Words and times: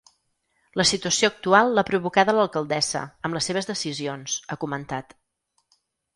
La 0.79 0.85
situació 0.91 1.29
actual 1.33 1.69
la 1.79 1.83
provocada 1.89 2.35
l’alcaldessa 2.37 3.03
amb 3.29 3.39
les 3.39 3.51
seves 3.51 3.71
decisions, 3.73 4.41
ha 4.57 4.61
comentat. 4.67 5.17